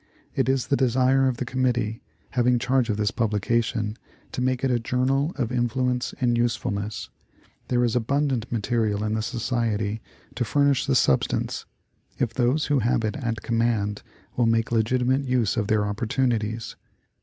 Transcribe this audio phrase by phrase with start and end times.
[0.33, 2.01] It is the desire of the Committee
[2.31, 3.95] having charge of this publication
[4.31, 7.09] to make it a journal of influence and usefulness.
[7.67, 10.01] There is abundant material in the Society
[10.33, 11.67] to furnish the substance,
[12.17, 14.01] if those who have it at command
[14.35, 16.75] will make legitimate use of their opportunities.